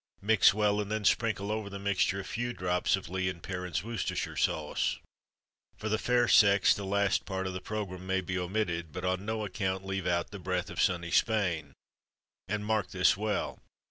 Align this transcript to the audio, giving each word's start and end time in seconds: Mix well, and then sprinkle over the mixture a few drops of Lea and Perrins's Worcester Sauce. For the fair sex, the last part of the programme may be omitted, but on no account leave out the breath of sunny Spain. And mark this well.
Mix 0.23 0.51
well, 0.51 0.81
and 0.81 0.91
then 0.91 1.05
sprinkle 1.05 1.51
over 1.51 1.69
the 1.69 1.77
mixture 1.77 2.19
a 2.19 2.23
few 2.25 2.53
drops 2.53 2.95
of 2.95 3.07
Lea 3.07 3.29
and 3.29 3.43
Perrins's 3.43 3.83
Worcester 3.83 4.35
Sauce. 4.35 4.97
For 5.77 5.89
the 5.89 5.99
fair 5.99 6.27
sex, 6.27 6.73
the 6.73 6.85
last 6.85 7.23
part 7.23 7.45
of 7.45 7.53
the 7.53 7.61
programme 7.61 8.07
may 8.07 8.21
be 8.21 8.35
omitted, 8.39 8.91
but 8.91 9.05
on 9.05 9.27
no 9.27 9.45
account 9.45 9.85
leave 9.85 10.07
out 10.07 10.31
the 10.31 10.39
breath 10.39 10.71
of 10.71 10.81
sunny 10.81 11.11
Spain. 11.11 11.73
And 12.47 12.65
mark 12.65 12.89
this 12.89 13.15
well. 13.15 13.59